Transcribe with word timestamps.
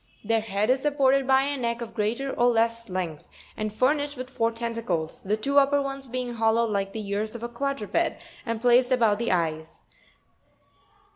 Their 0.23 0.41
head 0.41 0.71
is 0.71 0.81
supported 0.81 1.27
by 1.27 1.43
a 1.43 1.57
neck 1.57 1.79
of 1.79 1.93
greater 1.93 2.31
or 2.31 2.47
less 2.47 2.89
length, 2.89 3.23
and 3.55 3.71
furnished 3.71 4.17
with 4.17 4.31
four 4.31 4.49
tentacles 4.51 5.19
(fig. 5.19 5.25
81, 5.33 5.37
¢), 5.37 5.37
the 5.37 5.43
two 5.43 5.59
upper 5.59 5.79
ones 5.79 6.07
being 6.07 6.33
hollowed 6.33 6.71
like 6.71 6.91
the 6.91 7.07
ears 7.07 7.35
of 7.35 7.43
a 7.43 7.47
quadruped, 7.47 8.15
and 8.43 8.59
placed 8.63 8.91
above 8.91 9.19
the 9.19 9.31
eyes 9.31 9.83
(y). 9.87 9.93